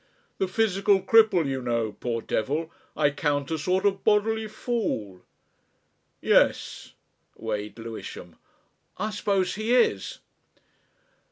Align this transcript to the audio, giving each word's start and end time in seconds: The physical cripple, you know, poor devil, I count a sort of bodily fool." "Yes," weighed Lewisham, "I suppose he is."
The 0.39 0.47
physical 0.47 0.99
cripple, 1.03 1.45
you 1.45 1.61
know, 1.61 1.91
poor 1.91 2.23
devil, 2.23 2.71
I 2.97 3.11
count 3.11 3.51
a 3.51 3.59
sort 3.59 3.85
of 3.85 4.03
bodily 4.03 4.47
fool." 4.47 5.21
"Yes," 6.21 6.93
weighed 7.35 7.77
Lewisham, 7.77 8.37
"I 8.97 9.11
suppose 9.11 9.53
he 9.53 9.75
is." 9.75 10.17